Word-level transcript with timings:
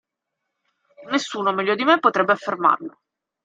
Nessuno 1.11 1.53
meglio 1.53 1.75
di 1.75 1.83
me 1.83 1.99
potrebbe 1.99 2.31
affermarlo. 2.31 3.01